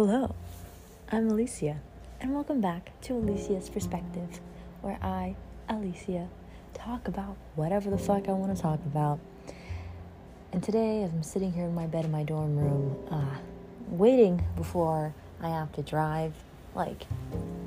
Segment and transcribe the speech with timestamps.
[0.00, 0.32] Hello,
[1.10, 1.80] I'm Alicia,
[2.20, 4.38] and welcome back to Alicia's Perspective,
[4.80, 5.34] where I,
[5.68, 6.28] Alicia,
[6.72, 9.18] talk about whatever the fuck I want to talk about.
[10.52, 13.38] And today, I'm sitting here in my bed in my dorm room, uh,
[13.88, 16.32] waiting before I have to drive
[16.76, 17.04] like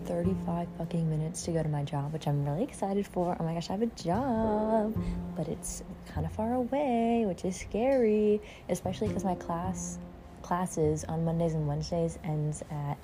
[0.05, 3.35] 35 fucking minutes to go to my job, which I'm really excited for.
[3.37, 4.95] Oh my gosh, I have a job,
[5.35, 8.39] but it's kind of far away, which is scary,
[8.69, 9.99] especially because my class
[10.41, 12.97] classes on Mondays and Wednesdays ends at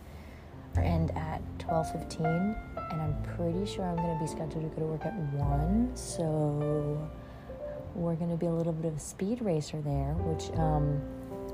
[0.76, 2.26] or end at 12:15
[2.92, 7.10] and I'm pretty sure I'm to be scheduled to go to work at 1 so
[7.96, 11.02] we're to be a little bit of a speed racer there which um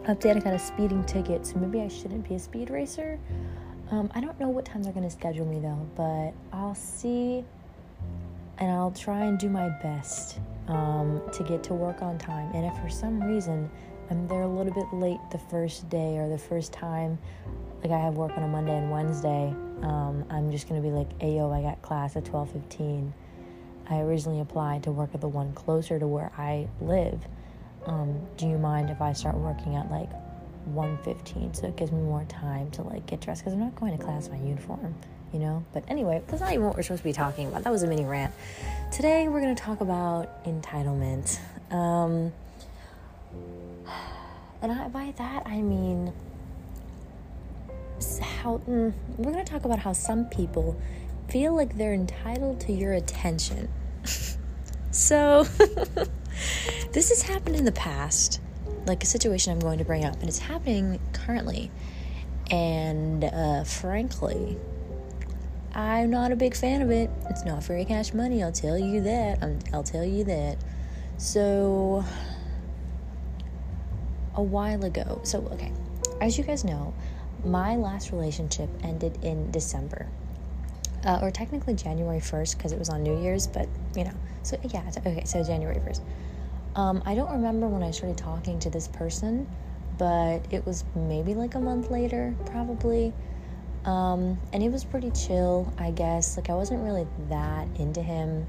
[0.05, 3.17] update I got a speeding ticket so maybe I shouldn't be a speed racer.
[3.91, 7.45] Um, I don't know what time they're to schedule me though but I'll see
[8.57, 12.65] and I'll try and do my best um, to get to work on time and
[12.65, 13.70] if for some reason
[14.13, 17.18] I'm there a little bit late the first day or the first time.
[17.82, 19.48] Like I have work on a Monday and Wednesday.
[19.82, 23.12] Um, I'm just gonna be like, "Ayo, I got class at 12:15."
[23.90, 27.27] I originally applied to work at the one closer to where I live.
[27.87, 30.12] Um, do you mind if I start working at like
[30.76, 33.98] 1:15 so it gives me more time to like get dressed because I'm not going
[33.98, 34.93] to class in my uniform,
[35.34, 35.65] you know?
[35.74, 37.63] But anyway, that's not even what we're supposed to be talking about.
[37.63, 38.32] That was a mini rant.
[38.91, 41.40] Today we're gonna talk about entitlement.
[41.71, 42.32] Um,
[44.63, 46.13] and I, by that, I mean
[48.21, 50.79] how mm, we're going to talk about how some people
[51.29, 53.69] feel like they're entitled to your attention.
[54.91, 55.43] so,
[56.91, 58.41] this has happened in the past,
[58.85, 61.71] like a situation I'm going to bring up, and it's happening currently.
[62.49, 64.57] And uh, frankly,
[65.73, 67.09] I'm not a big fan of it.
[67.29, 69.44] It's not very cash money, I'll tell you that.
[69.44, 70.57] i I'll tell you that.
[71.17, 72.06] So,
[74.35, 75.22] a while ago.
[75.23, 75.72] So, okay,
[76.22, 76.94] as you guys know,
[77.45, 80.08] my last relationship ended in December.
[81.06, 84.58] Uh, or technically January 1st because it was on New Year's, but you know, so
[84.63, 86.02] yeah, okay, so January 1st.
[86.75, 89.47] Um, I don't remember when I started talking to this person,
[89.97, 93.13] but it was maybe like a month later, probably.
[93.85, 96.38] Um, and it was pretty chill, I guess.
[96.38, 98.47] Like, I wasn't really that into him.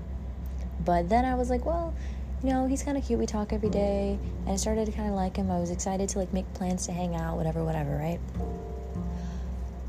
[0.84, 1.94] But then I was like, well,
[2.42, 3.18] know, he's kind of cute.
[3.18, 4.18] We talk every day.
[4.40, 5.50] And I started to kind of like him.
[5.50, 8.20] I was excited to like make plans to hang out, whatever, whatever, right?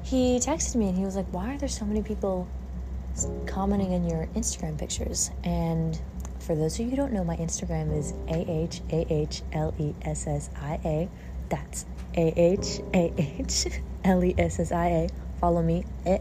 [0.04, 2.48] He texted me and he was like, Why are there so many people
[3.48, 5.32] commenting on your Instagram pictures?
[5.44, 6.00] And
[6.40, 9.74] for those of you who don't know, my Instagram is A H A H L
[9.80, 11.10] E S S I A.
[11.50, 11.86] That's
[12.16, 13.68] A H A H
[14.04, 15.10] L E S S I A.
[15.40, 15.86] Follow me.
[16.06, 16.20] Eh.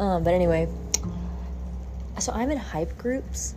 [0.00, 0.68] Um, but anyway,
[2.18, 3.54] so I'm in hype groups.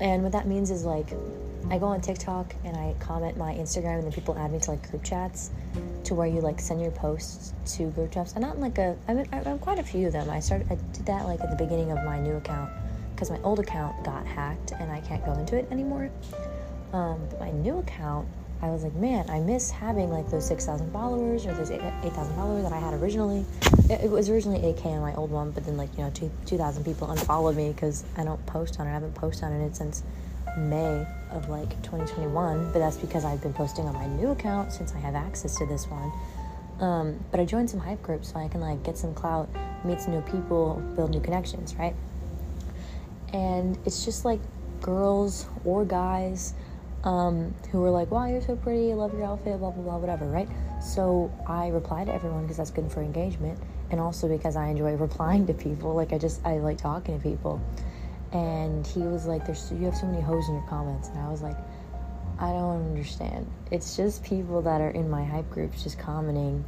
[0.00, 1.08] And what that means is like
[1.70, 4.70] I go on TikTok and I comment my Instagram, and then people add me to
[4.72, 5.50] like group chats,
[6.04, 8.32] to where you like send your posts to group chats.
[8.32, 10.28] And not in like a, I mean, I'm quite a few of them.
[10.30, 12.70] I started, I did that like at the beginning of my new account
[13.14, 16.10] because my old account got hacked and I can't go into it anymore.
[16.92, 18.26] Um, but my new account,
[18.62, 22.62] I was like, man, I miss having like those 6,000 followers or those 8,000 followers
[22.62, 23.46] that I had originally.
[23.88, 26.12] It, was originally 8K on my old one, but then like, you know,
[26.44, 28.90] 2,000 people unfollowed me because I don't post on it.
[28.90, 30.02] I haven't posted on it since
[30.58, 34.92] May of like 2021, but that's because I've been posting on my new account since
[34.94, 36.12] I have access to this one.
[36.80, 39.48] Um, but I joined some hype groups so I can like get some clout,
[39.84, 41.94] meet some new people, build new connections, right?
[43.32, 44.40] And it's just like
[44.80, 46.54] girls or guys
[47.04, 49.96] um, who were like, wow, you're so pretty, I love your outfit, blah, blah, blah,
[49.98, 50.48] whatever, right?
[50.82, 53.58] So I reply to everyone because that's good for engagement
[53.90, 55.94] and also because I enjoy replying to people.
[55.94, 57.60] Like, I just, I like talking to people
[58.32, 61.28] and he was like, "There's you have so many hoes in your comments," and I
[61.28, 61.56] was like,
[62.38, 63.46] "I don't understand.
[63.70, 66.64] It's just people that are in my hype groups just commenting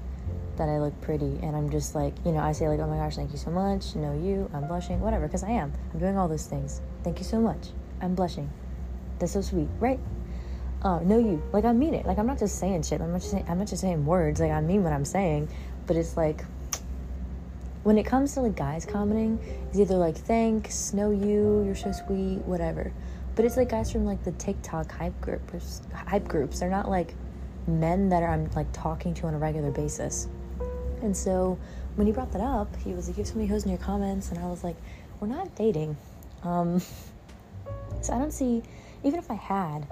[0.56, 2.96] that I look pretty, and I'm just like, you know, I say like, "Oh my
[2.96, 3.94] gosh, thank you so much.
[3.94, 5.72] No, you, I'm blushing, whatever," because I am.
[5.92, 6.80] I'm doing all those things.
[7.04, 7.68] Thank you so much.
[8.00, 8.50] I'm blushing.
[9.18, 10.00] That's so sweet, right?
[10.82, 11.40] Uh, no, you.
[11.52, 12.06] Like I mean it.
[12.06, 13.00] Like I'm not just saying shit.
[13.00, 14.40] I'm not just saying, I'm not just saying words.
[14.40, 15.48] Like I mean what I'm saying,
[15.86, 16.44] but it's like
[17.84, 19.38] when it comes to like guys commenting,
[19.68, 22.92] it's either like thanks, no you, you're so sweet, whatever.
[23.36, 26.60] But it's like guys from like the TikTok hype groups, hype groups.
[26.60, 27.14] They're not like
[27.68, 30.26] men that I'm like talking to on a regular basis.
[31.00, 31.58] And so
[31.94, 33.78] when he brought that up, he was like, "You have so many hoes in your
[33.78, 34.76] comments," and I was like,
[35.20, 35.96] "We're not dating."
[36.42, 36.80] Um,
[38.00, 38.64] so I don't see,
[39.04, 39.86] even if I had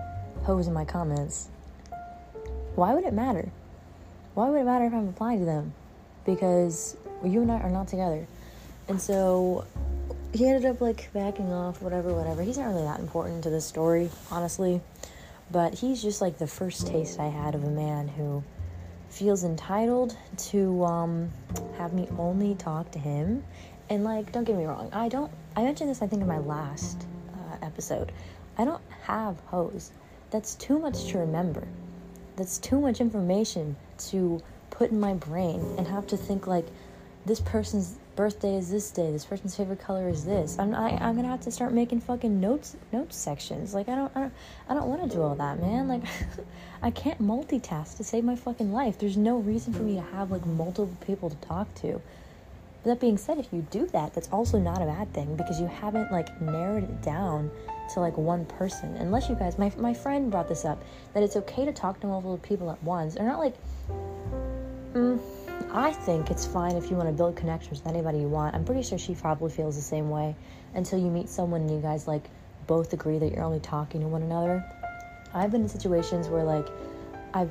[0.45, 1.49] hoes in my comments,
[2.75, 3.51] why would it matter?
[4.35, 5.75] Why would it matter if I'm replying to them?
[6.25, 8.27] Because you and I are not together.
[8.89, 9.67] And so
[10.33, 12.43] he ended up like backing off, whatever, whatever.
[12.43, 14.81] He's not really that important to this story, honestly.
[15.51, 18.43] But he's just like the first taste I had of a man who
[19.09, 21.31] feels entitled to um,
[21.77, 23.43] have me only talk to him.
[23.89, 25.33] And like, don't get me wrong, I don't.
[25.57, 28.13] I mentioned this I think in my last uh, episode.
[28.57, 29.91] I don't have hoes.
[30.31, 31.67] That's too much to remember.
[32.37, 33.77] That's too much information
[34.11, 34.41] to
[34.71, 36.67] put in my brain and have to think like
[37.27, 39.11] this person's birthday is this day.
[39.11, 40.59] This person's favorite color is this.
[40.59, 43.75] I'm I, I'm gonna have to start making fucking notes notes sections.
[43.75, 44.33] Like I don't I don't
[44.69, 45.89] I don't want to do all that, man.
[45.89, 46.03] Like
[46.83, 48.99] I can't multitask to save my fucking life.
[48.99, 52.01] There's no reason for me to have like multiple people to talk to.
[52.83, 55.61] But that being said, if you do that, that's also not a bad thing because
[55.61, 57.51] you haven't like narrowed it down
[57.95, 58.97] to like one person.
[58.97, 60.83] Unless you guys, my my friend brought this up
[61.15, 63.15] that it's okay to talk to multiple people at once.
[63.15, 63.55] They're not like.
[64.95, 65.21] Mm,
[65.73, 68.57] I think it's fine if you want to build connections with anybody you want.
[68.57, 70.35] I'm pretty sure she probably feels the same way
[70.75, 72.29] until you meet someone and you guys like
[72.67, 74.65] both agree that you're only talking to one another.
[75.33, 76.67] I've been in situations where like
[77.35, 77.51] I've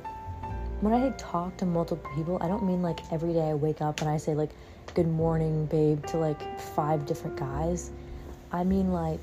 [0.80, 4.00] when I talk to multiple people, I don't mean like every day I wake up
[4.00, 4.50] and I say like
[4.94, 7.90] good morning babe to like five different guys.
[8.52, 9.20] I mean like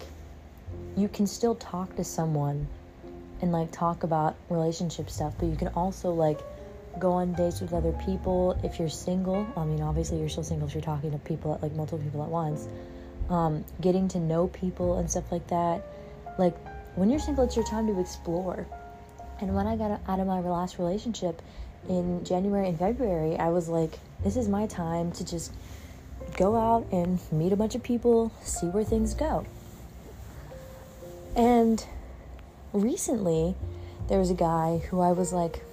[0.98, 2.68] you can still talk to someone
[3.42, 6.40] and like talk about relationship stuff, but you can also like
[6.98, 8.60] go on dates with other people.
[8.64, 11.62] If you're single, I mean, obviously you're still single if you're talking to people, at,
[11.62, 12.68] like multiple people at once.
[13.30, 15.84] Um, getting to know people and stuff like that.
[16.40, 16.58] Like
[16.96, 18.66] when you're single, it's your time to explore.
[19.40, 21.44] And when I got out of my last relationship
[21.88, 25.54] in January and February, I was like, this is my time to just
[26.38, 29.46] go out and meet a bunch of people, see where things go.
[31.38, 31.86] And
[32.74, 33.56] recently,
[34.10, 35.64] there was a guy who I was like,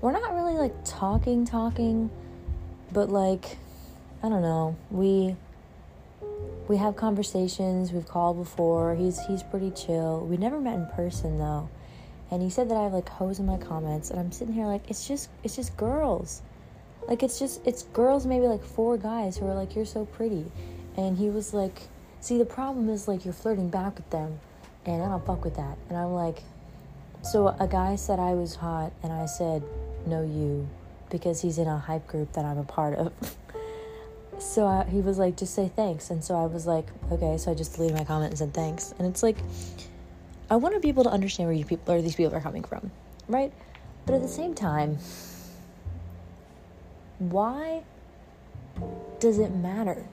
[0.00, 2.08] we're not really like talking talking
[2.92, 3.58] but like
[4.22, 4.76] i don't know.
[4.90, 5.36] We
[6.68, 7.92] we have conversations.
[7.92, 8.94] We've called before.
[8.94, 10.26] He's he's pretty chill.
[10.26, 11.68] We never met in person though.
[12.30, 14.10] And he said that i have like hoes in my comments.
[14.10, 16.42] And i'm sitting here like it's just it's just girls.
[17.06, 20.46] Like it's just it's girls maybe like four guys who are like you're so pretty.
[20.96, 21.80] And he was like
[22.20, 24.40] see the problem is like you're flirting back with them
[24.86, 26.42] and i don't fuck with that and i'm like
[27.22, 29.62] so a guy said i was hot and i said
[30.08, 30.68] no, you
[31.10, 33.12] because he's in a hype group that I'm a part of.
[34.38, 36.10] so I, he was like, just say thanks.
[36.10, 37.36] And so I was like, okay.
[37.38, 38.94] So I just deleted my comment and said thanks.
[38.98, 39.36] And it's like,
[40.50, 42.64] I want to be able to understand where you people or these people are coming
[42.64, 42.90] from,
[43.26, 43.52] right?
[44.06, 44.98] But at the same time,
[47.18, 47.82] why
[49.20, 50.06] does it matter?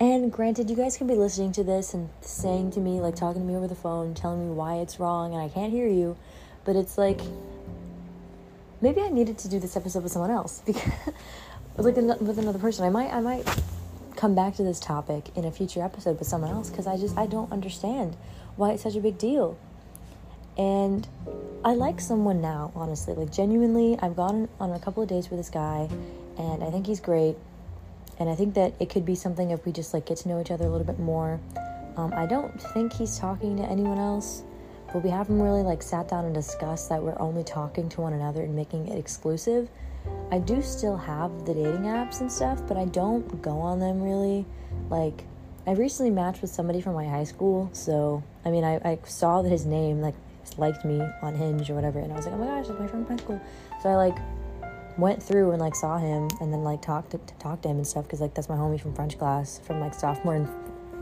[0.00, 3.42] And granted, you guys can be listening to this and saying to me, like talking
[3.42, 6.16] to me over the phone, telling me why it's wrong and I can't hear you.
[6.64, 7.20] But it's like,
[8.80, 10.92] maybe I needed to do this episode with someone else because
[11.78, 12.84] like with another person.
[12.84, 13.46] I might I might
[14.16, 17.16] come back to this topic in a future episode with someone else because I just
[17.16, 18.16] I don't understand
[18.56, 19.56] why it's such a big deal.
[20.56, 21.06] And
[21.64, 23.14] I like someone now, honestly.
[23.14, 25.88] Like genuinely, I've gone on a couple of dates with this guy
[26.36, 27.36] and I think he's great.
[28.18, 30.40] And I think that it could be something if we just like get to know
[30.40, 31.40] each other a little bit more.
[31.96, 34.42] Um, I don't think he's talking to anyone else
[34.92, 38.12] but we haven't really like sat down and discussed that we're only talking to one
[38.12, 39.68] another and making it exclusive.
[40.30, 44.00] I do still have the dating apps and stuff, but I don't go on them
[44.02, 44.46] really.
[44.88, 45.24] Like,
[45.66, 49.42] I recently matched with somebody from my high school, so I mean, I, I saw
[49.42, 50.14] that his name like
[50.56, 52.86] liked me on Hinge or whatever, and I was like, oh my gosh, that's my
[52.86, 53.40] friend from high school.
[53.82, 54.16] So I like
[54.98, 57.76] went through and like saw him and then like talked to, to talk to him
[57.76, 60.48] and stuff because like that's my homie from French class from like sophomore and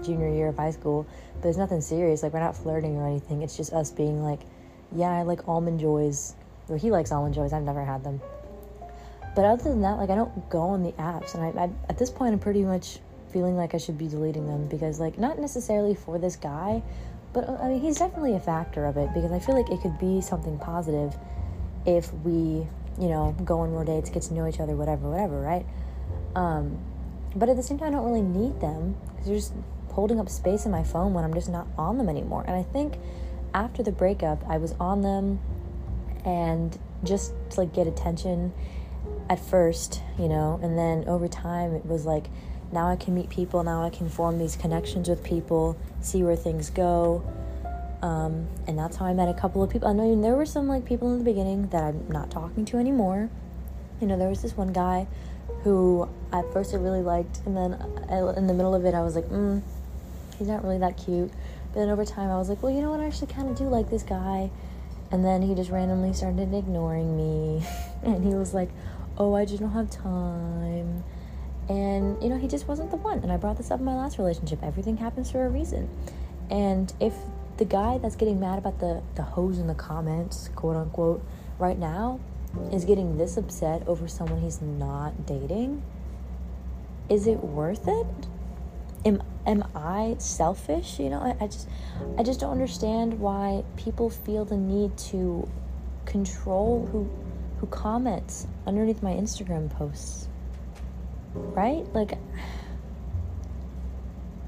[0.05, 1.07] junior year of high school,
[1.41, 2.23] but it's nothing serious.
[2.23, 3.43] Like we're not flirting or anything.
[3.43, 4.41] It's just us being like,
[4.95, 6.35] yeah, I like almond joys,
[6.69, 7.53] or he likes almond joys.
[7.53, 8.21] I've never had them.
[9.35, 11.99] But other than that, like I don't go on the apps, and I, I at
[11.99, 12.99] this point I'm pretty much
[13.33, 16.83] feeling like I should be deleting them because like not necessarily for this guy,
[17.33, 19.81] but uh, I mean he's definitely a factor of it because I feel like it
[19.81, 21.17] could be something positive
[21.85, 22.67] if we
[22.99, 25.67] you know go on more dates, get to know each other, whatever, whatever, right?
[26.35, 26.79] Um,
[27.35, 29.53] but at the same time, I don't really need them because they're just
[29.93, 32.45] holding up space in my phone when I'm just not on them anymore.
[32.47, 32.95] And I think
[33.55, 35.41] after the breakup, I was on them
[36.25, 38.53] and just to like get attention
[39.31, 42.27] at first, you know, and then over time it was like
[42.73, 46.37] now I can meet people, now I can form these connections with people, see where
[46.37, 47.25] things go.
[48.03, 49.89] Um, and that's how I met a couple of people.
[49.89, 52.79] I know there were some like people in the beginning that I'm not talking to
[52.79, 53.31] anymore.
[54.01, 55.07] You know, there was this one guy
[55.63, 57.75] who at first I really liked, and then
[58.09, 59.63] I, in the middle of it, I was like, mm,
[60.39, 61.31] he's not really that cute.
[61.73, 63.01] But then over time, I was like, well, you know what?
[63.01, 64.51] I actually kind of do like this guy.
[65.11, 67.67] And then he just randomly started ignoring me.
[68.03, 68.71] and he was like,
[69.19, 71.05] oh, I just don't have time.
[71.69, 73.21] And, you know, he just wasn't the one.
[73.21, 74.63] And I brought this up in my last relationship.
[74.63, 75.89] Everything happens for a reason.
[76.51, 77.15] And if
[77.57, 81.25] the guy that's getting mad about the, the hoes in the comments, quote unquote,
[81.59, 82.21] right now,
[82.73, 85.83] is getting this upset over someone he's not dating,
[87.09, 88.07] is it worth it?
[89.05, 90.99] Am am I selfish?
[90.99, 91.69] You know, I, I just
[92.19, 95.49] I just don't understand why people feel the need to
[96.05, 97.09] control who
[97.61, 100.29] who comments underneath my Instagram posts.
[101.35, 101.87] Right?
[101.95, 102.13] Like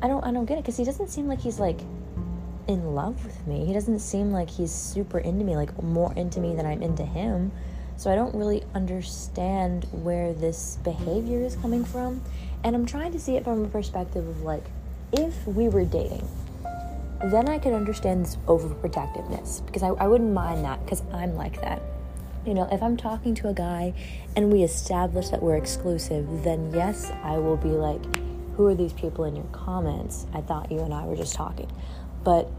[0.02, 1.80] I don't I don't get it cuz he doesn't seem like he's like
[2.68, 3.64] in love with me.
[3.64, 7.04] He doesn't seem like he's super into me, like more into me than I'm into
[7.04, 7.50] him.
[7.96, 12.22] So I don't really understand where this behavior is coming from.
[12.62, 14.64] And I'm trying to see it from a perspective of like,
[15.12, 16.28] if we were dating,
[17.24, 21.60] then I could understand this overprotectiveness because I, I wouldn't mind that because I'm like
[21.62, 21.82] that.
[22.46, 23.94] You know, if I'm talking to a guy
[24.36, 28.00] and we establish that we're exclusive, then yes, I will be like,
[28.54, 30.26] who are these people in your comments?
[30.32, 31.70] I thought you and I were just talking.
[32.24, 32.50] But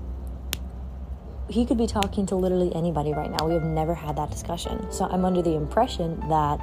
[1.49, 3.47] he could be talking to literally anybody right now.
[3.47, 4.91] We have never had that discussion.
[4.91, 6.59] So I'm under the impression that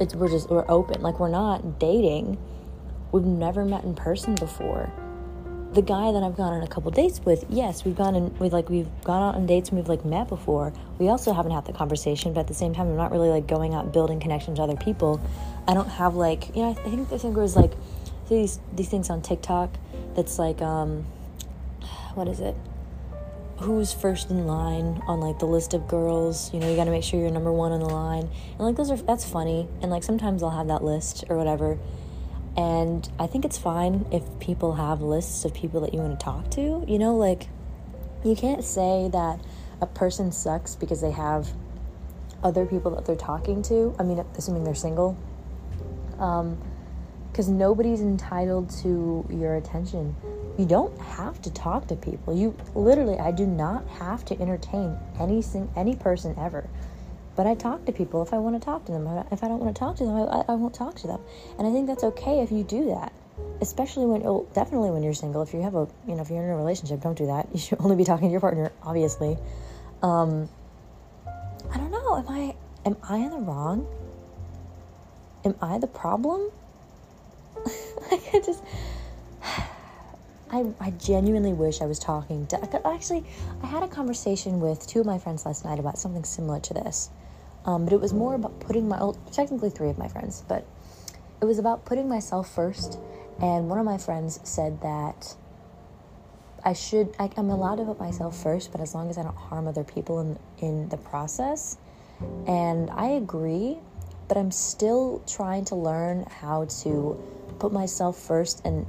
[0.00, 1.02] it's we're just we're open.
[1.02, 2.38] Like we're not dating.
[3.12, 4.90] We've never met in person before.
[5.74, 8.52] The guy that I've gone on a couple dates with, yes, we've gone and we've
[8.52, 10.72] like we've gone out on dates and we've like met before.
[10.98, 13.46] We also haven't had the conversation, but at the same time, I'm not really like
[13.46, 15.20] going out building connections with other people.
[15.68, 17.72] I don't have like you know I think the thing was like
[18.28, 19.70] these these things on TikTok
[20.14, 21.04] that's like um
[22.16, 22.56] what is it?
[23.58, 26.52] Who's first in line on like the list of girls?
[26.52, 28.28] You know you got to make sure you're number one on the line.
[28.52, 29.68] And like those are that's funny.
[29.80, 31.78] And like sometimes i'll have that list or whatever.
[32.56, 36.24] And i think it's fine if people have lists of people that you want to
[36.24, 37.16] talk to you know?
[37.16, 37.48] Like
[38.24, 39.40] you can't say that
[39.80, 41.50] a person sucks because they have
[42.42, 45.16] other people that they're talking to i mean assuming they're single
[46.18, 46.56] um
[47.30, 50.14] because nobody's entitled to your attention
[50.58, 52.36] you don't have to talk to people.
[52.36, 55.42] You literally, I do not have to entertain any
[55.76, 56.68] any person ever.
[57.34, 59.06] But I talk to people if I want to talk to them.
[59.30, 61.20] If I don't want to talk to them, I, I won't talk to them.
[61.58, 63.12] And I think that's okay if you do that.
[63.62, 65.40] Especially when, oh, definitely when you're single.
[65.40, 67.48] If you have a, you know, if you're in a relationship, don't do that.
[67.54, 69.38] You should only be talking to your partner, obviously.
[70.02, 70.50] Um,
[71.72, 72.16] I don't know.
[72.18, 72.54] Am I,
[72.84, 73.86] am I in the wrong?
[75.46, 76.50] Am I the problem?
[77.66, 78.62] I just
[80.52, 82.86] I, I genuinely wish I was talking to.
[82.86, 83.24] Actually,
[83.62, 86.74] I had a conversation with two of my friends last night about something similar to
[86.74, 87.08] this.
[87.64, 90.66] Um, but it was more about putting my, well, technically three of my friends, but
[91.40, 92.98] it was about putting myself first.
[93.40, 95.34] And one of my friends said that
[96.64, 99.36] I should, I, am allowed to put myself first, but as long as I don't
[99.36, 101.78] harm other people in, in the process.
[102.46, 103.78] And I agree,
[104.28, 107.18] but I'm still trying to learn how to
[107.58, 108.86] put myself first and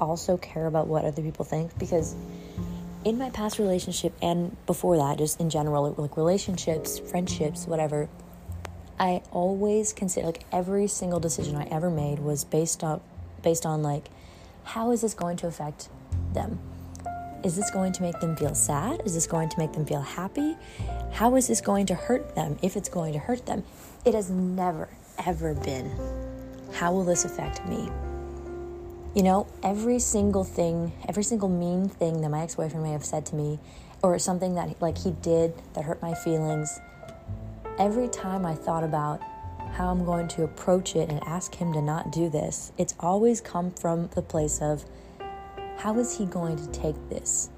[0.00, 2.14] also care about what other people think because
[3.04, 8.08] in my past relationship and before that, just in general, like relationships, friendships, whatever,
[8.98, 13.00] I always consider like every single decision I ever made was based on
[13.42, 14.10] based on like
[14.64, 15.88] how is this going to affect
[16.34, 16.58] them?
[17.42, 19.00] Is this going to make them feel sad?
[19.06, 20.56] Is this going to make them feel happy?
[21.12, 23.64] How is this going to hurt them if it's going to hurt them?
[24.04, 24.90] It has never
[25.26, 25.90] ever been
[26.72, 27.90] how will this affect me?
[29.12, 33.04] You know, every single thing, every single mean thing that my ex boyfriend may have
[33.04, 33.58] said to me,
[34.02, 36.78] or something that like he did that hurt my feelings,
[37.76, 39.20] every time I thought about
[39.72, 43.40] how I'm going to approach it and ask him to not do this, it's always
[43.40, 44.84] come from the place of
[45.78, 47.50] how is he going to take this?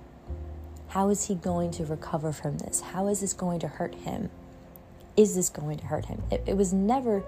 [0.88, 2.80] How is he going to recover from this?
[2.80, 4.30] How is this going to hurt him?
[5.18, 6.22] Is this going to hurt him?
[6.30, 7.22] It, it was never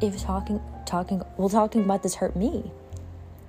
[0.00, 2.72] if talking talking well talking about this hurt me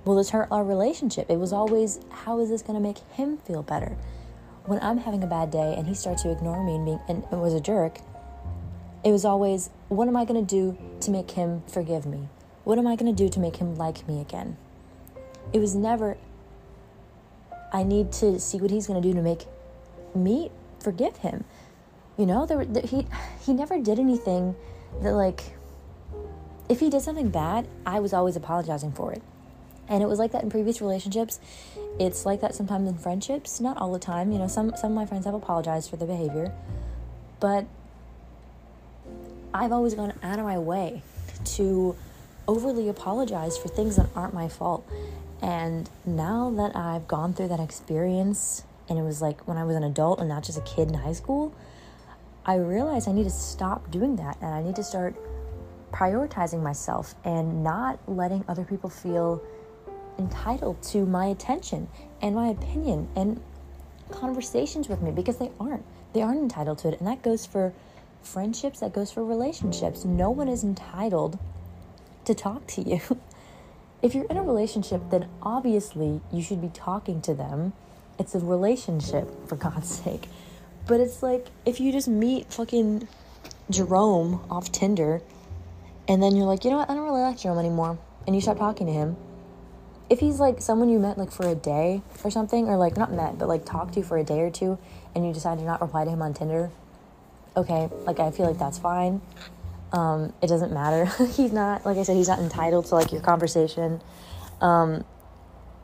[0.06, 1.28] will this hurt our relationship?
[1.28, 3.98] It was always, how is this going to make him feel better?
[4.64, 7.24] When I'm having a bad day and he starts to ignore me and, being, and,
[7.30, 7.98] and was a jerk,
[9.04, 12.28] it was always, what am I going to do to make him forgive me?
[12.64, 14.56] What am I going to do to make him like me again?
[15.52, 16.16] It was never,
[17.72, 19.46] I need to see what he's going to do to make
[20.14, 21.44] me forgive him.
[22.16, 23.06] You know, there, there, he
[23.44, 24.56] he never did anything
[25.02, 25.56] that like
[26.68, 29.22] if he did something bad, I was always apologizing for it.
[29.88, 31.38] And it was like that in previous relationships.
[31.98, 34.32] It's like that sometimes in friendships, not all the time.
[34.32, 36.52] You know, some some of my friends have apologized for the behavior,
[37.40, 37.66] but
[39.54, 41.02] I've always gone out of my way
[41.56, 41.96] to
[42.48, 44.86] overly apologize for things that aren't my fault.
[45.40, 49.76] And now that I've gone through that experience and it was like when I was
[49.76, 51.54] an adult and not just a kid in high school,
[52.44, 55.16] I realized I need to stop doing that and I need to start
[55.92, 59.42] prioritizing myself and not letting other people feel
[60.18, 61.88] entitled to my attention
[62.22, 63.40] and my opinion and
[64.10, 65.84] conversations with me because they aren't.
[66.12, 66.98] They aren't entitled to it.
[66.98, 67.72] And that goes for
[68.22, 70.04] friendships, that goes for relationships.
[70.04, 71.38] No one is entitled
[72.24, 73.00] to talk to you.
[74.02, 77.72] if you're in a relationship, then obviously you should be talking to them.
[78.18, 80.28] It's a relationship, for God's sake.
[80.86, 83.08] But it's like if you just meet fucking
[83.70, 85.20] Jerome off Tinder
[86.08, 88.40] and then you're like, you know what, I don't really like Jerome anymore, and you
[88.40, 89.16] stop talking to him.
[90.08, 93.12] If he's like someone you met like for a day or something, or like not
[93.12, 94.78] met, but like talked to for a day or two,
[95.14, 96.70] and you decide to not reply to him on Tinder,
[97.56, 99.20] okay, like I feel like that's fine.
[99.92, 101.06] Um, it doesn't matter.
[101.32, 104.00] he's not, like I said, he's not entitled to like your conversation.
[104.60, 105.04] Um,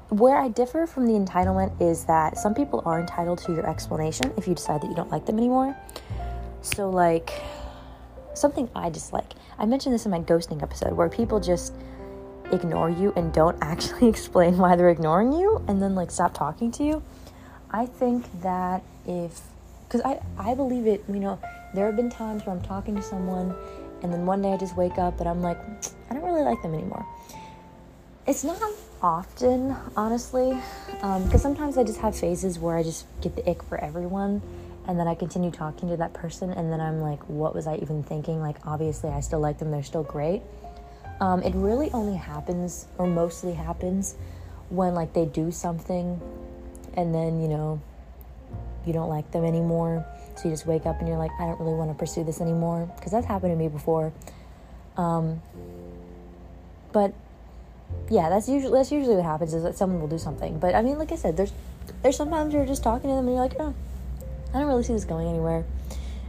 [0.09, 4.33] where I differ from the entitlement is that some people are entitled to your explanation
[4.37, 5.75] if you decide that you don't like them anymore.
[6.61, 7.31] So, like,
[8.35, 9.33] something I dislike.
[9.59, 11.73] I mentioned this in my ghosting episode where people just
[12.53, 16.71] ignore you and don't actually explain why they're ignoring you and then like stop talking
[16.73, 17.03] to you.
[17.71, 19.41] I think that if
[19.89, 21.39] because I, I believe it, you know,
[21.75, 23.55] there have been times where I'm talking to someone
[24.03, 25.59] and then one day I just wake up and I'm like,
[26.11, 27.07] I don't really like them anymore.
[28.27, 28.61] It's not
[29.03, 30.57] often, honestly,
[30.87, 34.41] because um, sometimes I just have phases where I just get the ick for everyone
[34.87, 37.77] and then I continue talking to that person, and then I'm like, what was I
[37.77, 38.41] even thinking?
[38.41, 40.43] Like, obviously, I still like them, they're still great.
[41.23, 44.17] Um, it really only happens, or mostly happens,
[44.71, 46.21] when like they do something
[46.95, 47.81] and then, you know,
[48.85, 50.05] you don't like them anymore.
[50.35, 52.41] So you just wake up and you're like, I don't really want to pursue this
[52.41, 52.91] anymore.
[52.97, 54.13] Because that's happened to me before.
[54.97, 55.41] Um,
[56.91, 57.15] but
[58.11, 60.59] yeah, that's usually that's usually what happens is that someone will do something.
[60.59, 61.53] But I mean, like I said, there's
[62.03, 63.75] there's sometimes you're just talking to them and you're like, oh,
[64.53, 65.65] I don't really see this going anywhere.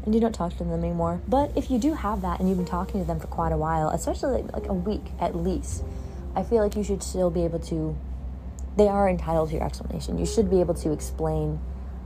[0.06, 1.22] And you don't talk to them anymore.
[1.28, 3.58] But if you do have that and you've been talking to them for quite a
[3.58, 5.84] while, especially like, like a week at least,
[6.36, 7.96] I feel like you should still be able to.
[8.76, 10.18] They are entitled to your explanation.
[10.18, 11.60] You should be able to explain,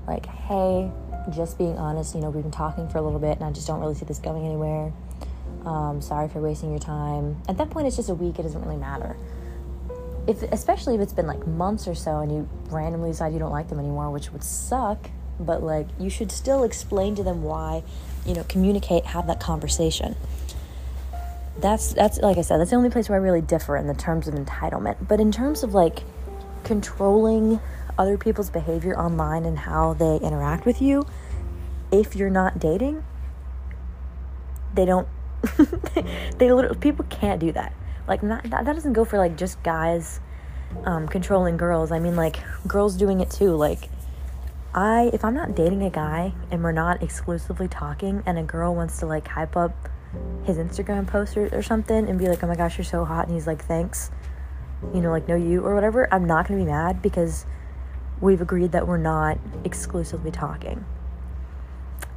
[0.05, 0.91] like, hey,
[1.29, 3.67] just being honest, you know, we've been talking for a little bit and I just
[3.67, 4.91] don't really see this going anywhere.
[5.65, 7.41] Um, sorry for wasting your time.
[7.49, 9.17] At that point, it's just a week, it doesn't really matter.
[10.27, 13.51] If, especially if it's been like months or so and you randomly decide you don't
[13.51, 17.83] like them anymore, which would suck but like you should still explain to them why,
[18.25, 20.15] you know, communicate, have that conversation.
[21.59, 23.93] That's that's like I said, that's the only place where I really differ in the
[23.93, 25.07] terms of entitlement.
[25.07, 26.03] But in terms of like
[26.63, 27.59] controlling
[27.97, 31.05] other people's behavior online and how they interact with you,
[31.91, 33.03] if you're not dating,
[34.73, 35.07] they don't
[36.37, 37.73] they literally people can't do that.
[38.07, 40.19] Like not, that, that doesn't go for like just guys
[40.85, 41.91] um, controlling girls.
[41.91, 43.55] I mean like girls doing it too.
[43.55, 43.89] Like
[44.73, 48.75] I if I'm not dating a guy and we're not exclusively talking and a girl
[48.75, 49.89] wants to like hype up
[50.43, 53.25] his Instagram post or, or something and be like, "Oh my gosh, you're so hot."
[53.27, 54.11] And he's like, "Thanks."
[54.93, 56.11] You know, like no you or whatever.
[56.13, 57.45] I'm not to be mad because
[58.21, 60.85] we've agreed that we're not exclusively talking.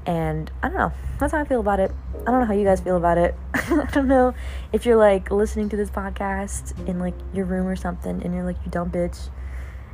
[0.07, 0.93] And I don't know.
[1.19, 1.93] That's how I feel about it.
[2.27, 3.35] I don't know how you guys feel about it.
[3.55, 4.35] I don't know
[4.73, 8.45] if you're like listening to this podcast in like your room or something and you're
[8.45, 9.29] like, you dumb bitch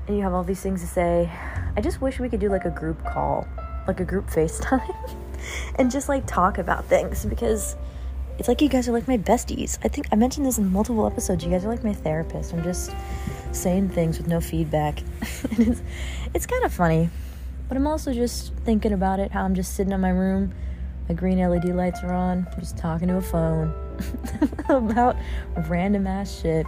[0.06, 1.30] and you have all these things to say.
[1.76, 3.46] I just wish we could do like a group call,
[3.86, 5.16] like a group FaceTime,
[5.76, 7.76] and just like talk about things because
[8.38, 9.78] it's like you guys are like my besties.
[9.82, 11.44] I think I mentioned this in multiple episodes.
[11.44, 12.52] You guys are like my therapist.
[12.52, 12.94] I'm just
[13.52, 15.02] saying things with no feedback.
[15.50, 15.82] it's
[16.34, 17.10] it's kind of funny.
[17.68, 20.54] But I'm also just thinking about it how I'm just sitting in my room,
[21.08, 23.74] my green LED lights are on, just talking to a phone
[24.68, 25.16] about
[25.68, 26.64] random ass shit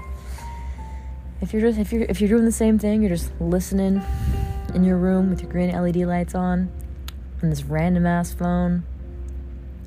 [1.40, 4.03] if you're just if you're if you're doing the same thing, you're just listening
[4.74, 6.70] in your room with your green LED lights on
[7.42, 8.83] on this random ass phone,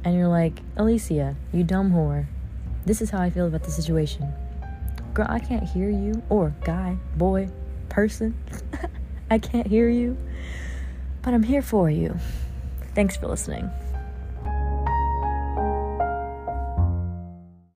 [0.03, 2.25] and you're like, Alicia, you dumb whore.
[2.85, 4.31] This is how I feel about the situation.
[5.13, 7.49] Girl, I can't hear you, or guy, boy,
[7.89, 8.37] person.
[9.29, 10.17] I can't hear you,
[11.21, 12.17] but I'm here for you.
[12.95, 13.69] Thanks for listening.